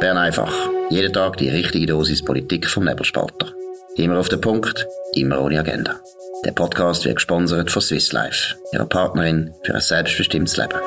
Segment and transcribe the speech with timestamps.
[0.00, 0.54] Bern einfach.
[0.90, 3.52] Jeden Tag die richtige Dosis Politik vom Nebelspalter.
[3.96, 5.98] Immer auf den Punkt, immer ohne Agenda.
[6.44, 10.78] Der Podcast wird gesponsert von Swiss Life, ihrer Partnerin für ein selbstbestimmtes Leben.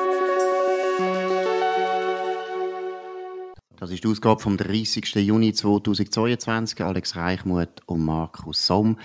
[3.78, 5.14] Das ist die Ausgabe vom 30.
[5.16, 6.82] Juni 2022.
[6.82, 8.98] Alex Reichmuth und Markus Somm.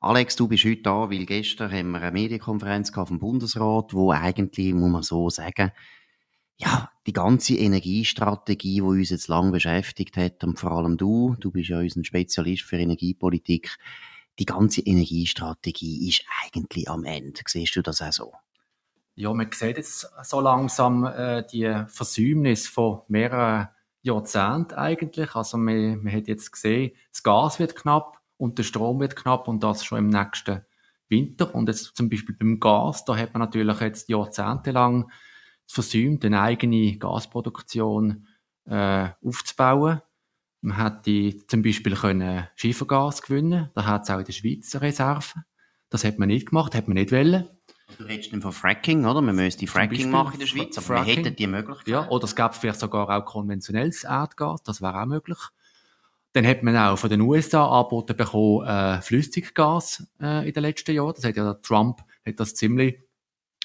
[0.00, 4.74] Alex, du bist heute da, weil gestern haben wir eine Medienkonferenz vom Bundesrat, wo eigentlich,
[4.74, 5.70] muss man so sagen,
[6.62, 11.50] ja, die ganze Energiestrategie, die uns jetzt lang beschäftigt hat, und vor allem du, du
[11.50, 13.76] bist ja unser Spezialist für Energiepolitik,
[14.38, 17.40] die ganze Energiestrategie ist eigentlich am Ende.
[17.46, 18.32] Siehst du das auch so?
[19.14, 23.68] Ja, man sieht jetzt so langsam äh, die Versäumnis von mehreren
[24.00, 25.34] Jahrzehnten eigentlich.
[25.34, 29.48] Also man, man hat jetzt gesehen, das Gas wird knapp und der Strom wird knapp
[29.48, 30.64] und das schon im nächsten
[31.10, 31.54] Winter.
[31.54, 35.10] Und jetzt zum Beispiel beim Gas, da hat man natürlich jetzt jahrzehntelang
[35.72, 38.26] versäumt, eine eigene Gasproduktion
[38.66, 40.00] äh, aufzubauen.
[40.60, 45.44] Man hätte zum Beispiel können Schiefergas gewinnen Da hat es auch in der Schweiz Reserven.
[45.90, 47.48] Das hat man nicht gemacht, hat man nicht wollen.
[47.98, 49.20] Du redest von Fracking, oder?
[49.20, 51.88] Man müsste Fracking machen in der Schweiz, aber Fracking, wir hätten die Möglichkeit.
[51.88, 55.38] Ja, oder es gäbe vielleicht sogar auch konventionelles Erdgas, das wäre auch möglich.
[56.32, 60.94] Dann hat man auch von den USA angeboten bekommen, äh, Flüssiggas äh, in den letzten
[60.94, 61.12] Jahren.
[61.14, 62.98] Das hat ja Trump hat das ziemlich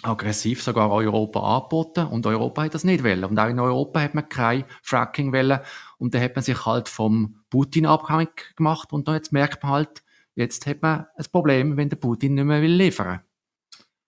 [0.07, 3.25] aggressiv sogar Europa angeboten und Europa hat das nicht wollen.
[3.25, 5.59] Und auch in Europa hat man kein Fracking wollen
[5.97, 10.03] und dann hat man sich halt vom Putin abhängig gemacht und jetzt merkt man halt,
[10.35, 13.21] jetzt hat man ein Problem, wenn der Putin nicht mehr will liefern.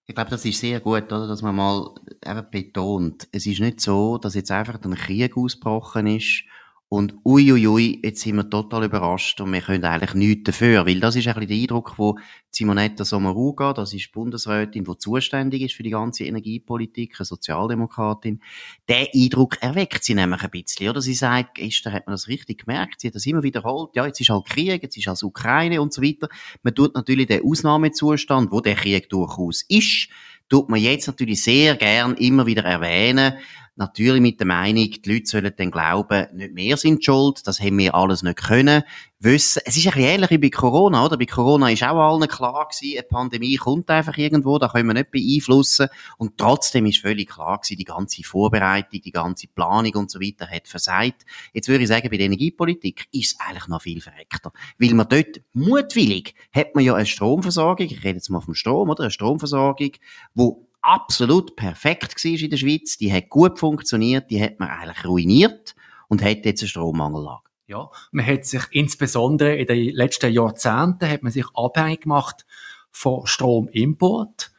[0.06, 1.94] Ich glaube, das ist sehr gut, oder, dass man mal
[2.26, 6.46] eben betont, es ist nicht so, dass jetzt einfach ein Krieg ausgebrochen ist
[6.92, 10.88] und uiuiui, ui, ui, jetzt sind wir total überrascht und wir können eigentlich nichts dafür.
[10.88, 12.18] Weil das ist ein bisschen der Eindruck, wo
[12.50, 18.42] Simonetta Sommaruga, das ist die Bundesrätin, die zuständig ist für die ganze Energiepolitik, eine Sozialdemokratin,
[18.88, 20.90] der Eindruck erweckt sie nämlich ein bisschen.
[20.90, 24.08] Oder sie sagt, gestern hat man das richtig gemerkt, sie hat das immer wiederholt, ja,
[24.08, 26.28] jetzt ist halt Krieg, jetzt ist also Ukraine und so weiter.
[26.64, 30.10] Man tut natürlich den Ausnahmezustand, wo der Krieg durchaus ist,
[30.50, 33.34] tut man jetzt natürlich sehr gern immer wieder erwähnen,
[33.80, 37.78] Natürlich mit der Meinung, die Leute sollen dann glauben, nicht mehr sind schuld, das haben
[37.78, 38.84] wir alles nicht können.
[39.20, 41.18] Wissen, es ist ein bisschen ähnlich wie bei Corona, oder?
[41.18, 44.96] Bei Corona ist auch allen klar gewesen, eine Pandemie kommt einfach irgendwo, da können wir
[44.96, 45.88] nicht beeinflussen.
[46.18, 50.50] Und trotzdem ist völlig klar gewesen, die ganze Vorbereitung, die ganze Planung und so weiter
[50.50, 51.26] hat versagt.
[51.54, 54.52] Jetzt würde ich sagen, bei der Energiepolitik ist es eigentlich noch viel verreckter.
[54.78, 58.90] Weil man dort mutwillig hat man ja eine Stromversorgung, ich rede jetzt mal vom Strom,
[58.90, 59.04] oder?
[59.04, 59.92] Eine Stromversorgung,
[60.34, 65.06] wo absolut perfekt war in der Schweiz, die hat gut funktioniert, die hat man eigentlich
[65.06, 65.76] ruiniert
[66.08, 67.50] und hat jetzt eine Strommangellage.
[67.68, 72.46] Ja, man hat sich insbesondere in den letzten Jahrzehnten hat man sich abhängig gemacht
[72.90, 74.52] von Stromimport.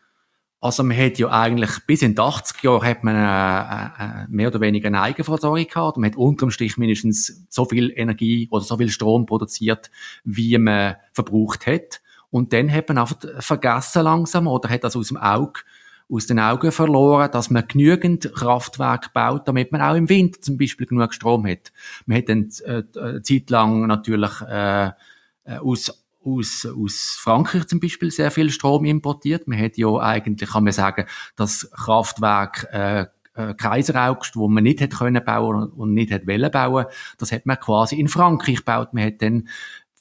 [0.60, 4.48] Also man hat ja eigentlich bis in die 80er Jahre hat man äh, äh, mehr
[4.48, 5.96] oder weniger eine Eigenversorgung gehabt.
[5.96, 9.90] Man hat unterm Strich mindestens so viel Energie oder so viel Strom produziert,
[10.22, 12.02] wie man verbraucht hat.
[12.28, 15.60] Und dann hat man einfach vergessen langsam oder hat das aus dem Auge
[16.10, 20.58] aus den Augen verloren, dass man genügend Kraftwerke baut, damit man auch im Winter zum
[20.58, 21.72] Beispiel genug Strom hat.
[22.06, 27.80] Man hat dann äh, eine Zeit lang natürlich äh, äh, aus aus, aus Frankreich zum
[27.80, 29.48] Beispiel sehr viel Strom importiert.
[29.48, 34.80] Man hat ja eigentlich, kann man sagen, das Kraftwerk äh, äh, Kreiseraugst, wo man nicht
[34.80, 36.86] hätte können bauen und nicht hätte wollen bauen,
[37.18, 38.92] das hat man quasi in Frankreich gebaut.
[38.92, 39.48] Man hat dann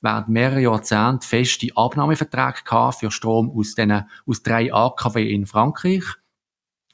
[0.01, 6.03] während mehrerer Jahrzehnte feste Abnahmeverträge gehabt für Strom aus, den, aus drei AKW in Frankreich.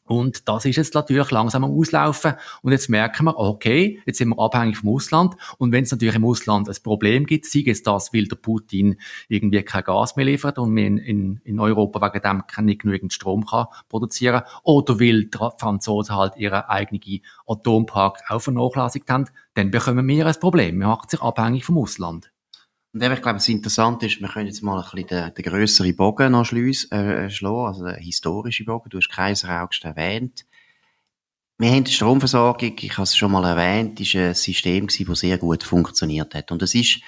[0.08, 2.34] Und das ist jetzt natürlich langsam am Auslaufen.
[2.62, 5.36] Und jetzt merken wir, okay, jetzt sind wir abhängig vom Ausland.
[5.58, 8.98] Und wenn es natürlich im Ausland ein Problem gibt, sei es das, weil der Putin
[9.30, 13.14] irgendwie kein Gas mehr liefert und wir in, in, in Europa wegen dem nicht genügend
[13.14, 19.72] Strom kann produzieren oder weil die Franzosen halt ihren eigenen Atompark auch vernachlässigt haben, dann
[19.72, 20.80] bekommen wir ein Problem.
[20.80, 22.32] Wir machen sich abhängig vom Ausland.
[22.96, 25.44] Und eben, ich glaube, das Interessante ist, wir können jetzt mal ein bisschen den, den
[25.44, 28.90] grösseren Bogen noch schliessen, äh, schlagen, also den historischen Bogen.
[28.90, 30.46] Du hast Kaiser August erwähnt.
[31.58, 35.20] Wir haben die Stromversorgung, ich habe es schon mal erwähnt, ist ein System gewesen, das
[35.20, 36.54] sehr gut funktioniert hat.
[36.54, 37.02] Und es ist,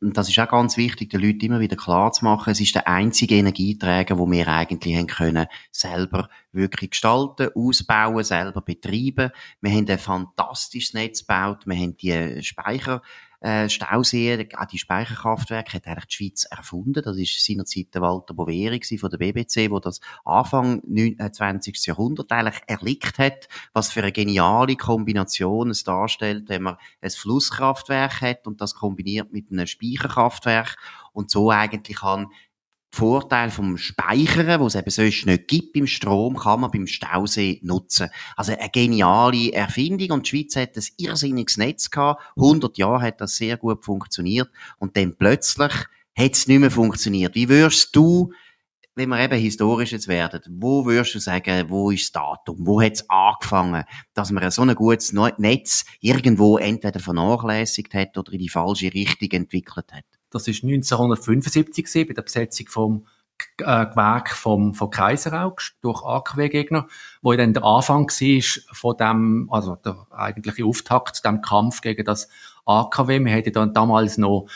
[0.00, 2.86] das ist auch ganz wichtig, den Leuten immer wieder klar zu machen, es ist der
[2.86, 9.32] einzige Energieträger, wo wir eigentlich haben können, selber wirklich gestalten, ausbauen, selber betreiben.
[9.60, 13.02] Wir haben ein fantastisches Netz gebaut, wir haben die Speicher
[13.40, 17.02] äh, Stausee, auch die Speicherkraftwerke hat eigentlich die Schweiz erfunden.
[17.02, 21.74] Das ist seinerzeit der Walter Boveri von der BBC, wo das Anfang 20.
[21.74, 27.10] Äh, Jahrhundert eigentlich erlickt hat, was für eine geniale Kombination es darstellt, wenn man ein
[27.10, 30.76] Flusskraftwerk hat und das kombiniert mit einem Speicherkraftwerk
[31.12, 32.28] und so eigentlich kann
[32.92, 37.60] Vorteil vom Speichern, wo es eben sonst nicht gibt beim Strom, kann man beim Stausee
[37.62, 38.08] nutzen.
[38.36, 42.22] Also eine geniale Erfindung und die Schweiz hat ein irrsinniges Netz gehabt.
[42.36, 45.72] 100 Jahre hat das sehr gut funktioniert und dann plötzlich
[46.18, 47.36] hat es nicht mehr funktioniert.
[47.36, 48.32] Wie würdest du,
[48.96, 52.66] wenn wir eben historisch jetzt werden, wo würdest du sagen, wo ist das Datum?
[52.66, 53.84] Wo hat es angefangen,
[54.14, 59.30] dass man so ein gutes Netz irgendwo entweder vernachlässigt hat oder in die falsche Richtung
[59.30, 60.04] entwickelt hat?
[60.30, 63.06] Das ist 1975 bei der Besetzung vom
[63.58, 66.86] äh, Gewerk vom, von Kaiseraugst durch AKW-Gegner,
[67.22, 72.04] wo dann der Anfang war von dem, also der eigentliche Auftakt zu dem Kampf gegen
[72.04, 72.28] das
[72.66, 73.20] AKW.
[73.20, 74.46] Wir hätten dann damals noch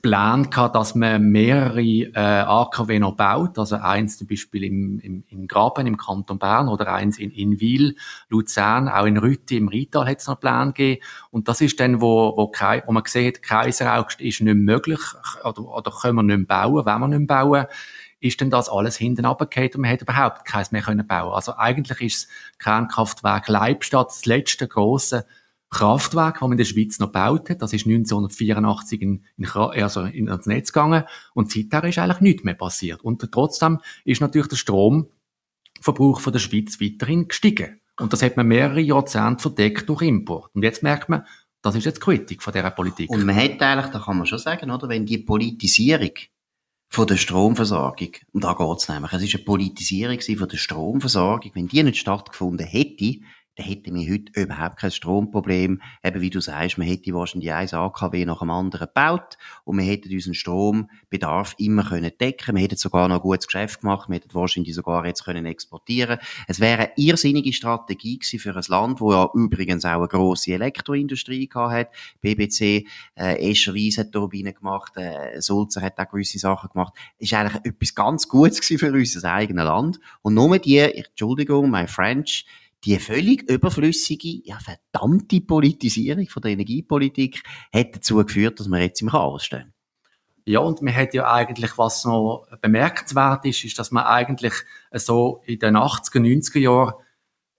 [0.00, 5.24] Plan gehabt, dass man mehrere äh, AKW noch baut, also eins zum Beispiel im, im,
[5.28, 7.96] im Graben im Kanton Bern oder eins in, in Wil,
[8.28, 11.02] Luzern, auch in Rütti im Rital hat es noch Plan gegeben.
[11.30, 15.00] Und das ist dann, wo, wo, wo man gesehen hat, Kaiseraugst ist nicht möglich
[15.44, 17.66] oder, oder können wir nicht bauen, wenn wir nicht bauen
[18.22, 21.32] ist denn das alles hinten runtergefallen und man hätte überhaupt keins mehr können bauen.
[21.32, 25.26] Also eigentlich ist das Kernkraftwerk Leibstadt das letzte große
[25.72, 27.62] Kraftwerk, das man in der Schweiz noch gebaut hat.
[27.62, 31.04] Das ist 1984 in, in, also in, ins Netz gegangen.
[31.34, 33.02] Und seither ist eigentlich nichts mehr passiert.
[33.02, 37.80] Und trotzdem ist natürlich der Stromverbrauch von der Schweiz weiterhin gestiegen.
[37.98, 40.54] Und das hat man mehrere Jahrzehnte verdeckt durch Import.
[40.54, 41.24] Und jetzt merkt man,
[41.62, 43.08] das ist jetzt Kritik von dieser Politik.
[43.10, 46.12] Und man hat eigentlich, da kann man schon sagen, oder, wenn die Politisierung
[46.88, 51.68] von der Stromversorgung, und da geht's nämlich, es ist eine Politisierung von der Stromversorgung, wenn
[51.68, 53.20] die nicht stattgefunden hätte,
[53.56, 55.82] dann hätten wir heute überhaupt kein Stromproblem.
[56.02, 59.84] Eben wie du sagst, man hätte wahrscheinlich ein AKW nach dem anderen gebaut und wir
[59.84, 62.56] hätten unseren Strombedarf immer können decken.
[62.56, 64.08] Wir hätten sogar noch ein gutes Geschäft gemacht.
[64.08, 66.18] Wir hätten wahrscheinlich sogar jetzt können exportieren.
[66.48, 70.52] Es wäre eine irrsinnige Strategie gewesen für ein Land, wo ja übrigens auch eine grosse
[70.52, 71.88] Elektroindustrie gehabt hat.
[72.22, 76.94] BBC, äh, Escherwies hat Turbinen gemacht, äh, Sulzer hat auch gewisse Sachen gemacht.
[77.18, 80.00] Ist eigentlich etwas ganz Gutes gewesen für unser eigenes Land.
[80.22, 82.46] Und nur die, Entschuldigung, my French,
[82.84, 87.42] die völlig überflüssige, ja, verdammte Politisierung von der Energiepolitik
[87.72, 89.72] hat dazu geführt, dass wir jetzt im Chaos stehen.
[90.44, 94.54] Ja, und man hat ja eigentlich, was noch bemerkenswert ist, ist, dass man eigentlich
[94.92, 96.94] so in den 80er, 90er Jahren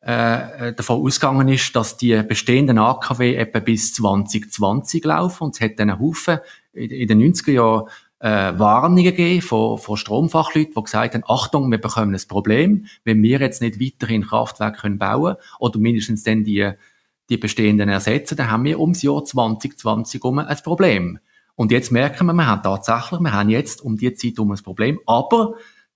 [0.02, 5.46] äh, davon ausgegangen ist, dass die bestehenden AKW etwa bis 2020 laufen.
[5.46, 6.40] Und es hat dann einen Haufen
[6.74, 7.90] in, in den 90er Jahren
[8.24, 13.22] äh, Warnungen gegeben von, von Stromfachleuten, die gesagt haben, Achtung, wir bekommen ein Problem, wenn
[13.22, 16.72] wir jetzt nicht weiterhin Kraftwerke können bauen oder mindestens dann die,
[17.30, 21.20] die bestehenden ersetzen, dann haben wir ums Jahr 2020 um ein Problem.
[21.56, 24.64] Und jetzt merken wir, wir haben tatsächlich, wir haben jetzt um die Zeit um ein
[24.64, 25.56] Problem, aber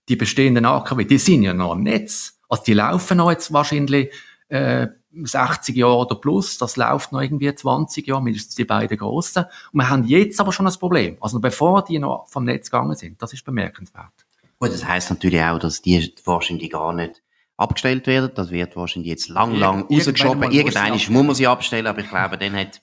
[0.10, 2.42] die bestehenden AKW, die sind ja noch im Netz.
[2.50, 4.12] Also die laufen noch jetzt wahrscheinlich
[4.50, 9.46] äh, 60 Jahre oder plus, das läuft noch irgendwie 20 Jahre, mindestens die beiden grossen.
[9.72, 11.18] Und wir haben jetzt aber schon ein Problem.
[11.22, 14.14] Also bevor die noch vom Netz gegangen sind, das ist bemerkenswert.
[14.60, 17.22] Gut, das heißt natürlich auch, dass die wahrscheinlich gar nicht
[17.58, 18.32] abgestellt werden.
[18.36, 20.52] Das wird wahrscheinlich jetzt lang, lang rausgeschoben.
[20.52, 22.82] Irgendwann muss, man sie abstellen, aber ich glaube, dann hat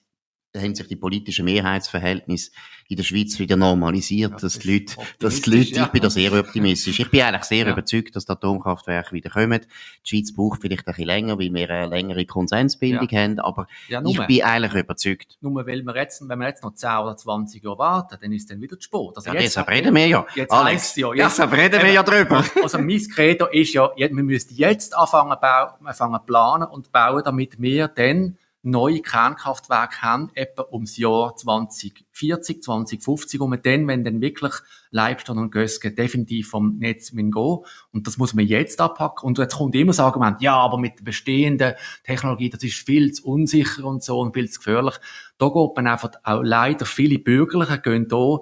[0.63, 2.51] haben sich die politischen Mehrheitsverhältnisse
[2.89, 5.85] in der Schweiz wieder normalisiert, ja, dass, die Leute, dass die Leute, ja.
[5.85, 7.01] ich bin da sehr optimistisch.
[7.01, 7.73] Ich bin eigentlich sehr ja.
[7.73, 9.61] überzeugt, dass die Atomkraftwerke wieder kommen.
[10.05, 14.27] Die Schweiz braucht vielleicht ein bisschen länger, weil wir eine längere Konsensbildung haben, aber ich
[14.27, 15.39] bin eigentlich überzeugt.
[15.41, 18.51] Nur weil wir jetzt, wenn wir jetzt noch 10 oder 20 Jahre warten, dann ist
[18.51, 19.13] dann wieder zu spät.
[19.17, 20.27] Also ja, jetzt, deshalb reden wir ja.
[20.35, 21.27] Jetzt Alex, ja, ja.
[21.27, 22.45] Deshalb reden wir ja drüber.
[22.63, 27.61] Also mein Credo ist ja, wir müssen jetzt anfangen, bauen, anfangen planen und bauen, damit
[27.61, 34.55] wir dann neue Kernkraftwerke haben, etwa ums Jahr 2040, 2050, um dann, wenn dann wirklich
[34.91, 39.27] Leibstadt und Gösge definitiv vom Netz gehen Und das muss man jetzt abpacken.
[39.27, 41.75] Und jetzt kommt immer das Argument, ja, aber mit der bestehenden
[42.05, 44.95] Technologie, das ist viel zu unsicher und so und viel zu gefährlich.
[45.39, 48.39] Da geht man einfach auch leider viele Bürgerliche gehen da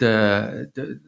[0.00, 1.00] de, de,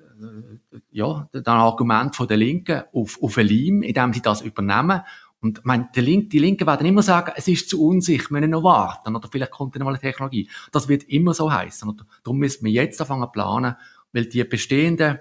[0.91, 5.03] ja, das Argument von der Linken auf, auf ein Leim, indem sie das übernehmen
[5.43, 8.51] und mein, die, Link, die Linken werden immer sagen, es ist zu unsicher, wir müssen
[8.53, 10.49] noch warten, oder vielleicht kommt dann mal eine Technologie.
[10.71, 11.89] Das wird immer so heißen.
[11.89, 13.75] Und darum müssen wir jetzt anfangen zu planen,
[14.13, 15.19] weil die bestehenden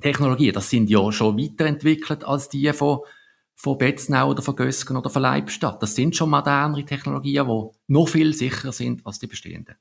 [0.00, 3.00] Technologien, das sind ja schon weiterentwickelt als die von,
[3.54, 5.82] von Betznau oder von Gösgen oder von Leibstadt.
[5.82, 9.76] Das sind schon modernere Technologien, die noch viel sicherer sind als die bestehenden.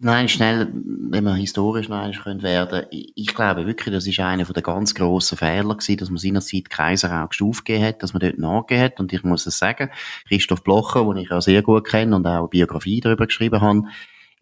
[0.00, 4.44] Nein, schnell, wenn man historisch noch einmal werden ich, ich glaube wirklich, das ist einer
[4.44, 8.38] der ganz grossen Fehler gewesen, dass man seinerzeit Kaiser auch aufgegeben hat, dass man dort
[8.38, 9.00] nachgegeben hat.
[9.00, 9.90] Und ich muss es sagen,
[10.28, 13.84] Christoph Blocher, den ich auch sehr gut kenne und auch eine Biografie darüber geschrieben habe,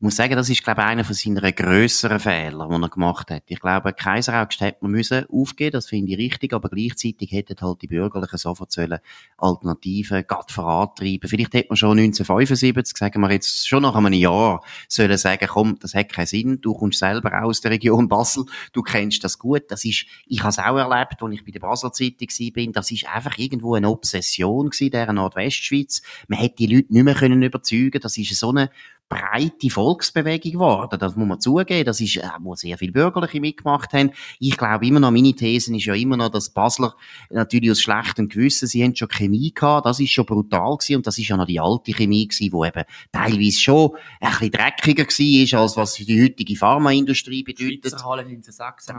[0.02, 3.44] muss sagen, das ist, glaube ich, einer von seinen grösseren Fehler, die er gemacht hat.
[3.46, 7.82] Ich glaube, Kaiseraugst hätte man müssen aufgeben, das finde ich richtig, aber gleichzeitig hätten halt
[7.82, 8.98] die Bürgerlichen sofort sollen
[9.38, 11.28] Alternativen gerade vorantreiben.
[11.28, 15.78] Vielleicht hätte man schon 1975, sagen wir jetzt, schon nach einem Jahr, sollen sagen, komm,
[15.78, 19.70] das hat keinen Sinn, du kommst selber aus der Region Basel, du kennst das gut,
[19.70, 22.90] das ist, ich habe es auch erlebt, als ich bei der Basler Zeitung war, das
[22.90, 26.02] ist einfach irgendwo eine Obsession gewesen, der Nordwestschweiz.
[26.26, 28.70] Man hätte die Leute nicht mehr können überzeugen, das ist so eine
[29.12, 30.98] breite Volksbewegung geworden.
[30.98, 31.84] Das muss man zugeben.
[31.84, 34.12] Das ist, äh, wo sehr viele Bürgerliche mitgemacht haben.
[34.38, 36.94] Ich glaube immer noch, meine These ist ja immer noch, dass Basler
[37.30, 39.86] natürlich aus schlechtem Gewissen, sie haben schon Chemie gehabt.
[39.86, 40.96] Das ist schon brutal gewesen.
[40.96, 43.90] Und das ist ja noch die alte Chemie gewesen, die eben teilweise schon
[44.20, 47.92] ein bisschen dreckiger war, als was die heutige Pharmaindustrie bedeutet.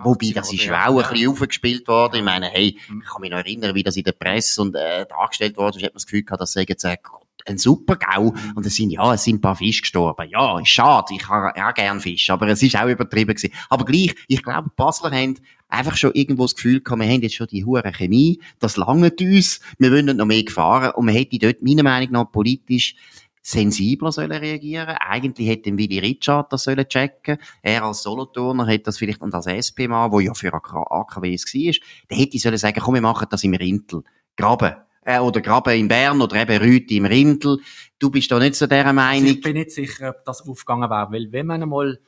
[0.04, 2.18] Wobei, das ist ja auch ein bisschen aufgespielt worden.
[2.18, 3.02] Ich meine, hey, mhm.
[3.04, 5.84] ich kann mich noch erinnern, wie das in der Presse und, äh, dargestellt worden ist,
[5.84, 6.98] hat man das Gefühl gehabt, dass sie äh,
[7.46, 8.32] ein super GAU.
[8.32, 8.54] Mhm.
[8.56, 10.28] Und es sind, ja, es sind ein paar Fische gestorben.
[10.30, 11.14] Ja, ist schade.
[11.14, 12.30] Ich habe ja gern Fisch.
[12.30, 13.54] Aber es ist auch übertrieben gewesen.
[13.70, 15.36] Aber gleich, ich glaube, Basler haben
[15.68, 18.40] einfach schon irgendwo das Gefühl gehabt, wir haben jetzt schon die hure Chemie.
[18.60, 19.60] Das langt uns.
[19.78, 20.92] Wir wollen noch mehr gefahren.
[20.96, 22.96] Und man hätte dort, meiner Meinung nach, politisch
[23.44, 24.96] sensibler sollen reagieren.
[25.00, 27.38] Eigentlich hätte Willy Richard das sollen checken.
[27.62, 31.74] Er als Soloturner hätte das vielleicht, und als SP-Mann, der ja für AKWs war,
[32.10, 34.04] der hätte sollen sagen, komm, wir machen das im Rintel.
[34.38, 37.60] Graben äh, oder Graben in Bern oder eben Rüti im Rindel.
[38.00, 39.28] Du bist da nicht so der Meinung.
[39.28, 42.00] Ich bin nicht sicher, ob das aufgegangen wäre, weil wenn man einmal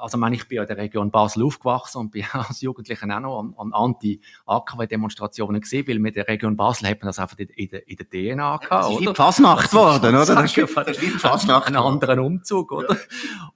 [0.00, 3.20] also meine, ich bin ja in der Region Basel aufgewachsen und bin als Jugendlicher auch
[3.20, 7.48] noch an, an Anti-AKW-Demonstrationen gesehen, weil mit der Region Basel hat man das einfach in,
[7.48, 9.14] in, der, in der DNA gehabt, das ist oder?
[9.14, 10.34] Fasnacht geworden, oder?
[10.34, 11.68] Das ist, das ist Fasnacht.
[11.68, 12.94] Ein anderen Umzug, oder?
[12.94, 13.00] Ja.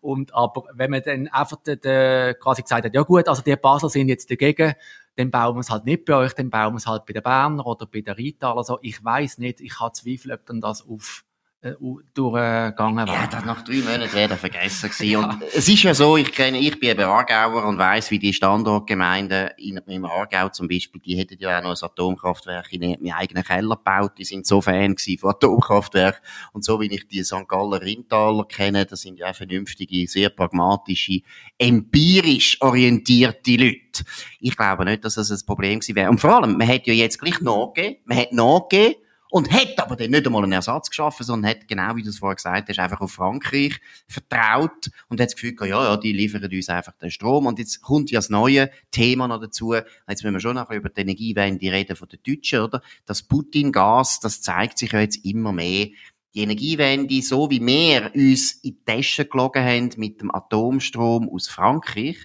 [0.00, 3.56] Und, aber wenn man dann einfach de, de, quasi gesagt hat, ja gut, also die
[3.56, 4.74] Basel sind jetzt dagegen,
[5.18, 7.22] dann bauen wir es halt nicht bei euch, dann bauen wir es halt bei den
[7.24, 10.86] Berner oder bei den Rheintaler, also ich weiß nicht, ich habe Zweifel, ob dann das
[10.86, 11.24] auf
[11.60, 13.16] durchgegangen wäre.
[13.16, 15.10] Ja, das nach drei Monaten wäre vergessen gewesen.
[15.10, 15.18] ja.
[15.18, 18.32] Und es ist ja so, ich kenne, ich bin eben Aargauer und weiss, wie die
[18.32, 23.10] Standortgemeinden in, im Aargau zum Beispiel, die hätten ja auch noch ein Atomkraftwerk in ihrem
[23.12, 24.12] eigenen Keller gebaut.
[24.18, 26.22] Die sind so Fan gewesen von Atomkraftwerk.
[26.52, 27.48] Und so wie ich die St.
[27.48, 31.22] Galler Rindtaler kenne, das sind ja auch vernünftige, sehr pragmatische,
[31.58, 34.04] empirisch orientierte Leute.
[34.38, 36.10] Ich glaube nicht, dass das ein Problem gewesen wäre.
[36.10, 38.94] Und vor allem, man hat ja jetzt gleich nachgegeben, man hat nachgegeben,
[39.30, 42.18] und hat aber dann nicht einmal einen Ersatz geschaffen, sondern hat, genau wie du es
[42.18, 46.12] vorher gesagt hast, einfach auf Frankreich vertraut und hat das Gefühl gehabt, ja, ja, die
[46.12, 47.46] liefern uns einfach den Strom.
[47.46, 49.74] Und jetzt kommt ja das neue Thema noch dazu.
[49.74, 52.82] Jetzt müssen wir schon noch über die Energiewende reden von den Deutschen, oder?
[53.04, 55.88] Das Putin-Gas, das zeigt sich ja jetzt immer mehr.
[56.34, 61.48] Die Energiewende, so wie wir uns in die Tasche gelogen haben mit dem Atomstrom aus
[61.48, 62.16] Frankreich,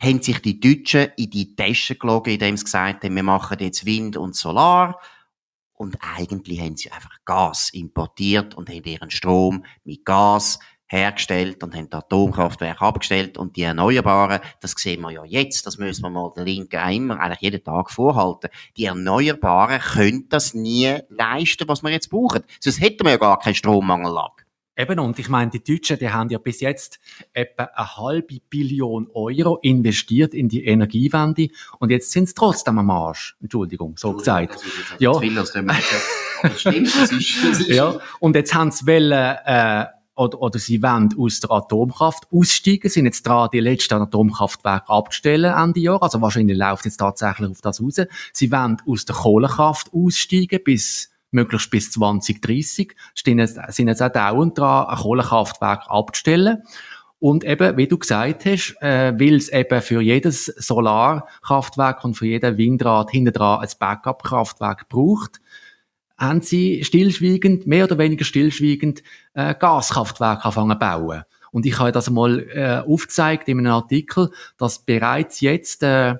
[0.00, 3.86] haben sich die Deutschen in die Tasche gelogen, indem sie gesagt haben, wir machen jetzt
[3.86, 5.00] Wind und Solar
[5.82, 11.74] und eigentlich haben sie einfach Gas importiert und haben ihren Strom mit Gas hergestellt und
[11.74, 16.10] haben das Atomkraftwerk abgestellt und die Erneuerbaren, das sehen wir ja jetzt, das müssen wir
[16.10, 18.50] mal den Linken immer, eigentlich jeden Tag vorhalten.
[18.76, 22.44] Die Erneuerbaren können das nie leisten, was wir jetzt brauchen.
[22.60, 24.41] Sonst hätten wir ja gar keinen Strommangellage.
[24.76, 26.98] Eben, und ich meine, die Deutschen, die haben ja bis jetzt
[27.34, 31.48] etwa eine halbe Billion Euro investiert in die Energiewende
[31.78, 33.36] und jetzt sind sie trotzdem am Arsch.
[33.42, 34.60] Entschuldigung, so gesagt.
[34.98, 35.12] Ja.
[37.68, 38.00] ja.
[38.18, 39.86] Und jetzt haben sie wollen, äh,
[40.16, 45.52] oder, oder sie wollen aus der Atomkraft aussteigen, sind jetzt dran, die letzten Atomkraftwerke abzustellen
[45.52, 46.02] Ende Jahr.
[46.02, 48.00] Also wahrscheinlich läuft jetzt tatsächlich auf das raus.
[48.32, 54.12] Sie wollen aus der Kohlekraft aussteigen bis möglichst bis 2030, sind jetzt, sind jetzt auch
[54.12, 56.62] dauernd dran, ein Kohlekraftwerk abzustellen.
[57.18, 62.26] Und eben, wie du gesagt hast, äh, weil es eben für jedes Solarkraftwerk und für
[62.26, 65.40] jeden Windrad hinten dran ein Backup-Kraftwerk braucht,
[66.18, 69.02] haben sie stillschweigend, mehr oder weniger stillschweigend,
[69.34, 71.22] äh, Gaskraftwerke anfangen zu bauen.
[71.52, 76.16] Und ich habe das einmal äh, aufgezeigt in einem Artikel, dass bereits jetzt äh,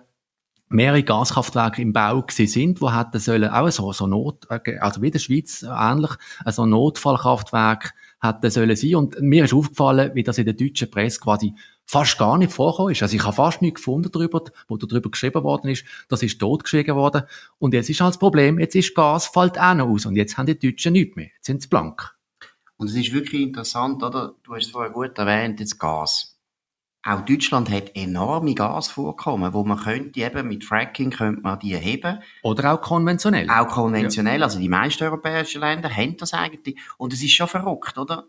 [0.73, 5.11] mehrere Gaskraftwerke im Bau sind, wo hätten sollen auch so, so Not, äh, also wie
[5.11, 6.11] der Schweiz ähnlich,
[6.47, 8.95] so ein Notfallkraftwerk hätten sollen sein.
[8.95, 12.93] Und mir ist aufgefallen, wie das in der deutschen Presse quasi fast gar nicht vorgekommen
[12.93, 13.02] ist.
[13.02, 15.85] Also ich habe fast nichts gefunden darüber, wo darüber geschrieben worden ist.
[16.09, 17.23] Das ist totgeschwiegen worden.
[17.59, 20.07] Und jetzt ist halt das Problem, jetzt ist Gas, fällt auch noch aus.
[20.07, 21.31] Und jetzt haben die Deutschen nichts mehr.
[21.37, 22.14] Jetzt sind sie blank.
[22.76, 24.35] Und es ist wirklich interessant, oder?
[24.43, 26.32] Du hast es vorher gut erwähnt, jetzt Gas
[27.05, 32.21] auch Deutschland hat enorme Gasvorkommen, wo man könnte eben mit Fracking könnte man die heben.
[32.43, 33.49] Oder auch konventionell.
[33.51, 34.39] Auch konventionell.
[34.39, 34.45] Ja.
[34.45, 36.79] Also die meisten europäischen Länder haben das eigentlich.
[36.99, 38.27] Und es ist schon verrückt, oder?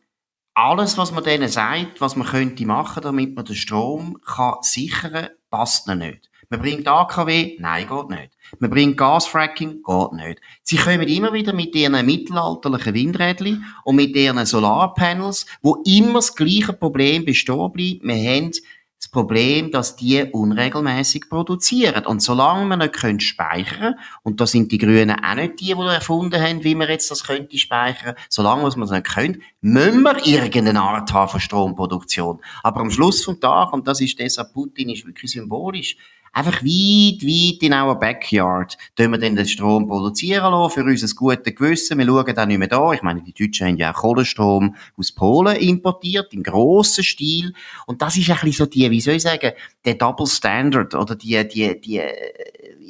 [0.56, 5.30] Alles, was man denen sagt, was man könnte machen, damit man den Strom kann sichern,
[5.50, 6.30] passt nicht.
[6.54, 7.58] Man bringt AKW?
[7.58, 8.38] Nein, geht nicht.
[8.60, 9.82] Man bringt Gasfracking?
[9.82, 10.40] Geht nicht.
[10.62, 16.36] Sie kommen immer wieder mit ihren mittelalterlichen Windrädchen und mit ihren Solarpanels, wo immer das
[16.36, 18.04] gleiche Problem bestehen bleibt.
[18.04, 22.06] Wir haben das Problem, dass die unregelmäßig produzieren.
[22.06, 25.82] Und solange wir nicht können speichern und da sind die Grünen auch nicht die, die
[25.82, 30.24] erfunden haben, wie man jetzt das könnte speichern, solange wir es nicht können, müssen wir
[30.24, 32.42] irgendeine Art haben von Stromproduktion.
[32.62, 35.98] Aber am Schluss vom Tag, und das ist deshalb Putin, ist wirklich symbolisch,
[36.34, 41.16] einfach weit, weit in our Backyard, tun wir dann den Strom produzieren lassen, für unser
[41.16, 41.98] gutes Gewissen.
[42.00, 42.92] Wir schauen dann nicht mehr da.
[42.92, 47.54] Ich meine, die Deutschen haben ja auch Kohlenstrom aus Polen importiert, im grossen Stil.
[47.86, 49.52] Und das ist ein bisschen so die, wie soll ich sagen,
[49.86, 52.02] der Double Standard oder die, die, die,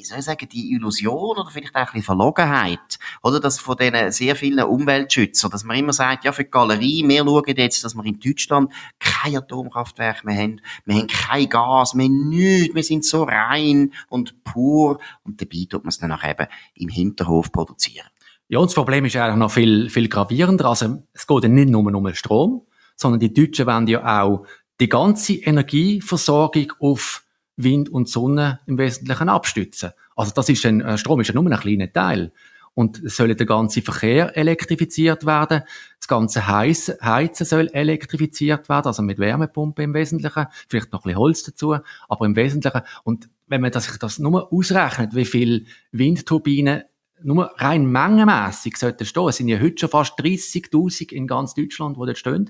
[0.04, 3.78] wie soll ich sagen, die Illusion oder vielleicht auch ein bisschen Verlogenheit, oder das von
[3.78, 7.86] diesen sehr vielen Umweltschützern, dass man immer sagt, ja, für die Galerie, wir schauen jetzt,
[7.86, 12.76] dass wir in Deutschland kein Atomkraftwerk mehr haben, wir haben kein Gas, wir haben nichts,
[12.76, 16.90] wir sind so rein und pur und dabei tut man es dann auch eben im
[16.90, 18.08] Hinterhof produzieren.
[18.50, 20.66] Ja, und das Problem ist eigentlich noch viel, viel gravierender.
[20.66, 22.68] Also, es geht ja nicht nur um Strom,
[22.98, 24.46] sondern die Deutschen wollen ja auch
[24.82, 27.23] die ganze Energieversorgung auf
[27.56, 29.92] Wind und Sonne im Wesentlichen abstützen.
[30.16, 32.32] Also das ist ein, äh, Strom ist ja nur ein kleiner Teil.
[32.76, 35.62] Und soll der ganze Verkehr elektrifiziert werden.
[36.00, 40.48] Das ganze Heizen, soll elektrifiziert werden, also mit Wärmepumpe im Wesentlichen.
[40.68, 41.76] Vielleicht noch ein bisschen Holz dazu,
[42.10, 42.82] aber im Wesentlichen.
[43.04, 46.84] Und wenn man sich das nur ausrechnet, wie viel Windturbinen
[47.22, 51.98] nur rein mengenmässig sollten stehen, es sind ja heute schon fast 30.000 in ganz Deutschland,
[51.98, 52.50] wo dort stehen.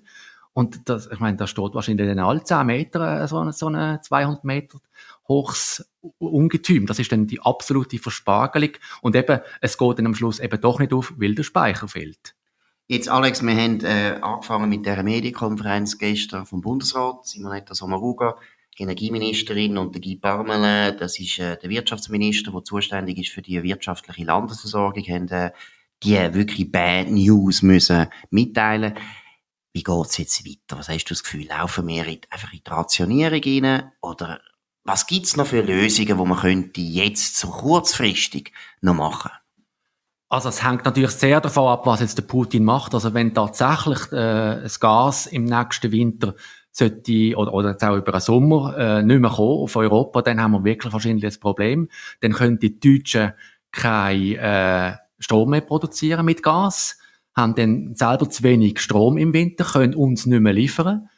[0.54, 4.44] Und das, ich meine, da steht wahrscheinlich in alle 10 Meter so, so eine 200
[4.44, 4.80] Meter
[5.28, 6.86] hochs Ungetüm.
[6.86, 8.72] Das ist dann die absolute Verspargelung.
[9.02, 12.36] Und eben, es geht dann am Schluss eben doch nicht auf, weil der Speicher fehlt.
[12.88, 17.26] Jetzt, Alex, wir haben äh, angefangen mit der Medienkonferenz gestern vom Bundesrat.
[17.26, 18.36] Simonetta Sommaruga,
[18.78, 23.64] Energieministerin, und der Guy Parmelin, das ist äh, der Wirtschaftsminister, der zuständig ist für die
[23.64, 25.52] wirtschaftliche Landesversorgung, haben äh,
[26.04, 28.96] die wirklich Bad News müssen mitteilen
[29.74, 30.78] wie geht's jetzt weiter?
[30.78, 31.48] Was hast du das Gefühl?
[31.48, 33.92] Laufen wir einfach in die Rationierung rein?
[34.02, 34.40] Oder
[34.84, 39.32] was gibt's noch für Lösungen, die man könnte jetzt so kurzfristig noch machen?
[40.30, 42.94] Also es hängt natürlich sehr davon ab, was jetzt der Putin macht.
[42.94, 46.36] Also wenn tatsächlich äh, das Gas im nächsten Winter
[46.72, 50.42] sollte, oder, oder jetzt auch über den Sommer äh, nicht mehr kommen auf Europa, dann
[50.42, 51.88] haben wir wirklich wahrscheinlich das Problem.
[52.22, 53.34] Dann können die Deutschen
[53.72, 56.98] kein äh, Strom mehr produzieren mit Gas,
[57.36, 61.10] haben dann selber zu wenig Strom im Winter, können uns nicht mehr liefern.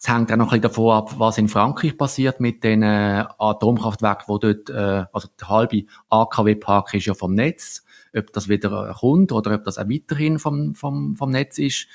[0.00, 3.24] Es hängt auch noch ein bisschen davon ab, was in Frankreich passiert mit den äh,
[3.38, 7.84] Atomkraftwerken, wo dort, äh, also der halbe AKW-Park ist ja vom Netz,
[8.16, 11.88] ob das wieder kommt oder ob das auch weiterhin vom, vom, vom Netz ist.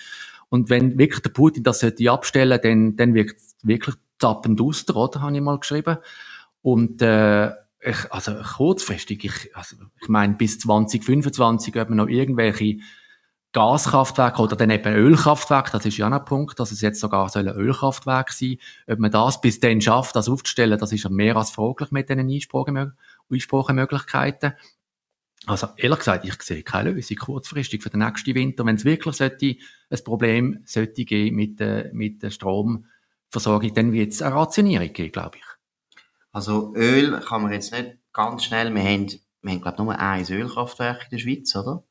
[0.49, 4.95] Und wenn wirklich der Putin das sollte abstellen, dann, dann wirkt es wirklich zappend auster,
[4.97, 5.21] oder?
[5.21, 5.97] Habe ich mal geschrieben.
[6.61, 7.51] Und, äh,
[7.85, 12.77] ich, also kurzfristig, ich, also, ich meine, bis 2025, ob man noch irgendwelche
[13.53, 17.47] Gaskraftwerk oder dann eben Ölkraftwerk, das ist ja ein Punkt, dass es jetzt sogar soll
[17.47, 21.37] ein Ölkraftwerk sein Ob man das bis dann schafft, das aufzustellen, das ist ja mehr
[21.37, 22.29] als fraglich mit diesen
[23.31, 24.53] Einsprachemöglichkeiten.
[25.45, 28.65] Also ehrlich gesagt, ich sehe keine Lösung kurzfristig für den nächsten Winter.
[28.65, 29.55] Wenn es wirklich sollte,
[29.89, 35.11] ein Problem sollte geben mit der, mit der Stromversorgung, dann wird es eine Rationierung geben,
[35.11, 35.45] glaube ich.
[36.31, 39.11] Also Öl kann man jetzt nicht ganz schnell, wir haben,
[39.41, 41.83] wir haben glaube ich nur ein Ölkraftwerk in der Schweiz, oder?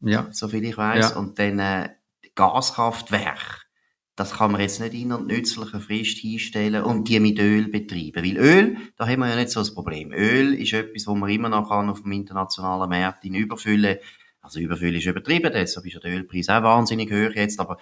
[0.00, 0.28] Ja.
[0.32, 1.10] Soviel ich weiß.
[1.10, 1.16] Ja.
[1.16, 1.90] Und dann äh,
[2.34, 3.66] Gaskraftwerk.
[4.14, 8.24] Das kann man jetzt nicht in einer nützlichen Frist einstellen und die mit Öl betreiben.
[8.24, 10.10] Weil Öl, da haben wir ja nicht so das Problem.
[10.12, 13.98] Öl ist etwas, wo man immer noch kann auf dem internationalen Markt in überfüllen.
[14.40, 17.78] Also überfüllen ist übertrieben, deshalb ist der Ölpreis auch wahnsinnig hoch jetzt, aber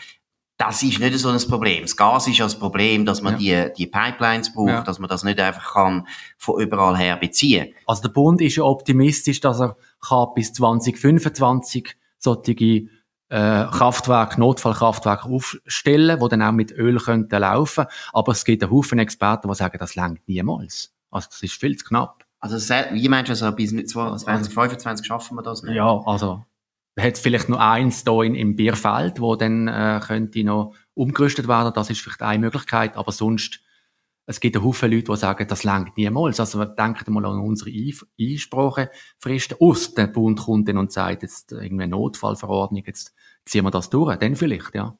[0.56, 1.82] das ist nicht so ein Problem.
[1.82, 3.68] Das Gas ist ja das Problem, dass man ja.
[3.68, 4.82] die, die Pipelines braucht, ja.
[4.82, 6.06] dass man das nicht einfach kann
[6.38, 7.74] von überall her beziehen.
[7.86, 12.88] Also der Bund ist ja optimistisch, dass er kann bis 2025 solche
[13.28, 17.86] äh, Kraftwerke, Notfallkraftwerke aufstellen, die dann auch mit Öl könnten laufen.
[18.12, 20.92] Aber es gibt einen Haufen Experten, die sagen, das längt niemals.
[21.10, 22.24] Also das ist viel zu knapp.
[22.40, 22.56] Also
[22.92, 25.74] wie meinst du, also bis 2025 schaffen wir das nicht?
[25.74, 26.44] Ja, also
[26.98, 31.72] hat vielleicht noch eins da in, im Bierfeld, wo dann äh, könnte noch umgerüstet werden.
[31.74, 33.60] Das ist vielleicht eine Möglichkeit, aber sonst
[34.26, 36.40] es gibt einen Haufen Leute, die sagen, das längt niemals.
[36.40, 37.70] Also wir denken mal an unsere
[38.18, 39.58] Einsprachefristen.
[39.60, 44.16] Aus der Bund kommt dann und sagt, jetzt irgendeine Notfallverordnung, jetzt ziehen wir das durch.
[44.16, 44.96] Dann vielleicht, ja.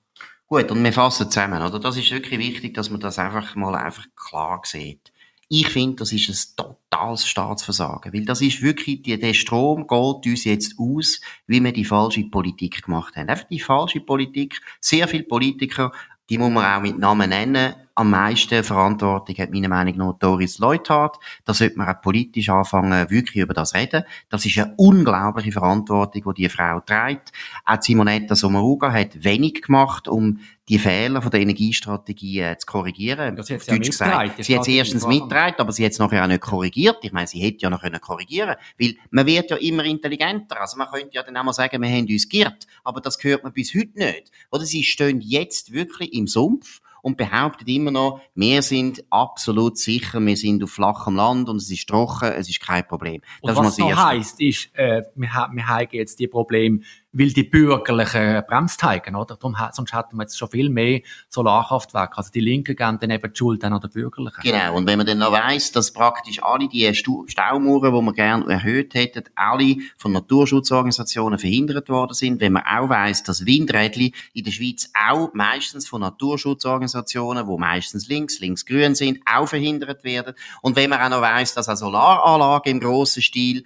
[0.47, 1.81] Gut, und wir fassen zusammen, oder?
[1.81, 5.11] Das ist wirklich wichtig, dass man das einfach mal einfach klar sieht.
[5.49, 10.27] Ich finde, das ist ein totales Staatsversagen, weil das ist wirklich, die, der Strom geht
[10.31, 13.29] uns jetzt aus, wie wir die falsche Politik gemacht haben.
[13.29, 14.61] Einfach die falsche Politik.
[14.81, 15.93] Sehr viele Politiker,
[16.29, 20.59] die muss man auch mit Namen nennen, am meisten Verantwortung hat meiner Meinung nach Doris
[20.59, 21.17] Leuthard.
[21.45, 24.05] Da sollte man auch politisch anfangen, wirklich über das reden.
[24.29, 27.33] Das ist eine unglaubliche Verantwortung, die die Frau trägt.
[27.65, 33.37] Auch Simonetta Sommaruga hat wenig gemacht, um die Fehler von der Energiestrategie äh, zu korrigieren.
[33.37, 36.25] Das hat sie, ja gesagt, sie hat es erstens mitgetragen, aber sie hat es nachher
[36.25, 36.99] auch nicht korrigiert.
[37.03, 40.61] Ich meine, sie hätte ja noch können korrigieren weil man wird ja immer intelligenter.
[40.61, 43.45] Also man könnte ja dann auch mal sagen, wir haben uns geirrt, aber das gehört
[43.45, 44.31] man bis heute nicht.
[44.51, 50.25] Oder sie stehen jetzt wirklich im Sumpf und behauptet immer noch, wir sind absolut sicher,
[50.25, 53.21] wir sind auf flachem Land und es ist trocken, es ist kein Problem.
[53.43, 56.81] Das und was noch heisst, ist, äh, wir, wir haben jetzt die Probleme
[57.15, 59.37] weil die Bürgerlichen bremst haben, oder?
[59.37, 62.19] Darum, sonst hätten wir jetzt schon viel mehr Solarkraftwerke.
[62.19, 64.41] Also die Linken geben dann eben die Schuld an den Bürgerlichen.
[64.43, 64.75] Genau.
[64.77, 68.95] Und wenn man dann noch weiss, dass praktisch alle die Staumauern, die man gerne erhöht
[68.95, 74.51] hätten, alle von Naturschutzorganisationen verhindert worden sind, wenn man auch weiss, dass Windrädli in der
[74.51, 80.35] Schweiz auch meistens von Naturschutzorganisationen, wo meistens links, links-grün sind, auch verhindert werden.
[80.63, 83.65] Und wenn man auch noch weiss, dass eine Solaranlage im grossen Stil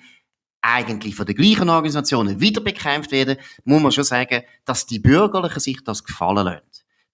[0.60, 5.60] eigentlich von den gleichen Organisationen wieder bekämpft werden, muss man schon sagen, dass die Bürgerlichen
[5.60, 6.62] sich das gefallen lassen.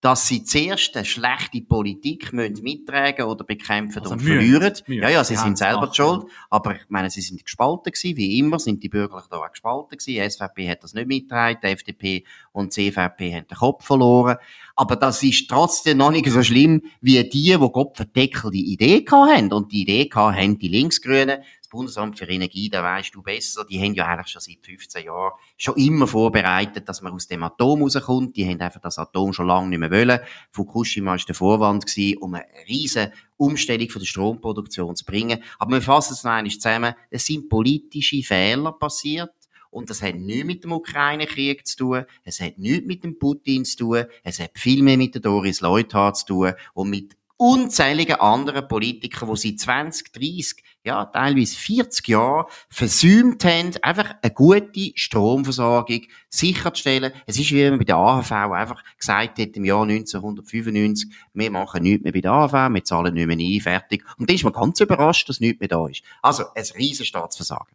[0.01, 4.75] Dass sie zuerst eine schlechte Politik müssen mittragen oder bekämpfen also und verlieren.
[4.87, 6.27] Ja, ja, sie sind selber schuld.
[6.51, 9.97] Aber ich meine, sie sind gespalten gewesen, wie immer, sind die Bürgerlichen da auch gespalten
[9.97, 10.23] gewesen.
[10.23, 14.37] Die SVP hat das nicht mitgetragen, die FDP und die CVP haben den Kopf verloren.
[14.77, 19.07] Aber das ist trotzdem noch nicht so schlimm, wie die, die Gott verdeckel die Idee
[19.11, 19.53] haben.
[19.55, 21.39] Und die Idee haben die Linksgrünen,
[21.75, 25.33] Bundesamt für Energie, da weißt du besser, die haben ja eigentlich schon seit 15 Jahren
[25.57, 28.37] schon immer vorbereitet, dass man aus dem Atom rauskommt.
[28.37, 30.21] Die haben einfach das Atom schon lange nicht mehr wollen.
[30.53, 35.43] Fukushima war der Vorwand gewesen, um eine riesige Umstellung von der Stromproduktion zu bringen.
[35.59, 36.95] Aber wir fassen es noch einmal zusammen.
[37.11, 39.33] Es sind politische Fehler passiert.
[39.71, 42.05] Und das hat nichts mit dem Ukraine-Krieg zu tun.
[42.23, 44.05] Es hat nichts mit dem Putin zu tun.
[44.23, 49.33] Es hat viel mehr mit der Doris Leuthard zu tun und mit unzähligen anderen Politikern,
[49.35, 57.13] die seit 20, 30, ja, teilweise 40 Jahren versäumt haben, einfach eine gute Stromversorgung sicherzustellen.
[57.27, 61.83] Es ist wie man bei der AHV einfach gesagt hat, im Jahr 1995, wir machen
[61.83, 64.05] nichts mehr bei der AHV, wir zahlen nicht mehr ein, fertig.
[64.19, 66.03] Und dann ist man ganz überrascht, dass nichts mehr da ist.
[66.23, 67.75] Also, ein riesen Staatsversagen.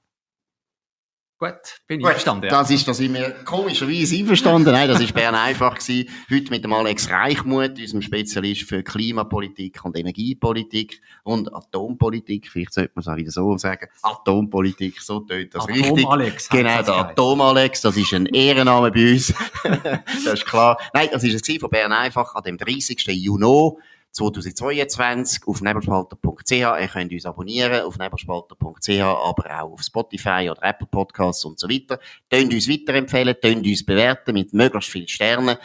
[1.42, 1.54] Gut,
[1.88, 2.48] bin ich Gut, einverstanden.
[2.48, 2.50] Ja.
[2.50, 4.74] Das ist, da sind wir komischerweise einverstanden.
[4.74, 6.10] Nein, das ist Bern einfach gewesen.
[6.30, 12.50] Heute mit dem Alex Reichmuth, unserem Spezialist für Klimapolitik und Energiepolitik und Atompolitik.
[12.52, 13.88] Vielleicht sollte man es auch wieder so sagen.
[14.02, 16.08] Atompolitik, so tönt das Atom richtig.
[16.08, 16.50] Alex.
[16.50, 19.34] Genau, der Atom Alex, das ist ein Ehrenname bei uns.
[19.64, 20.78] das ist klar.
[20.94, 23.08] Nein, das ist es von Bern einfach an dem 30.
[23.08, 23.78] Juni
[24.12, 26.52] 2022 auf nebelspalter.ch.
[26.52, 31.70] Ihr könnt uns abonnieren auf nebelspalter.ch, aber auch auf Spotify oder Apple Podcasts und so
[31.70, 32.00] weiter.
[32.30, 35.58] Tönt uns weiterempfehlen, tönt uns bewerten mit möglichst vielen Sternen.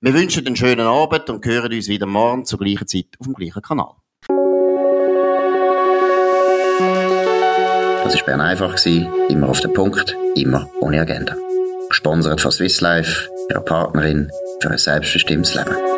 [0.00, 3.34] Wir wünschen einen schönen Abend und hören uns wieder morgen zur gleichen Zeit auf dem
[3.34, 3.94] gleichen Kanal.
[8.04, 11.36] Das war Bern einfach, immer auf den Punkt, immer ohne Agenda.
[11.88, 14.30] Gesponsert von Swiss Life, ihrer Partnerin
[14.60, 15.97] für ein selbstbestimmtes Leben.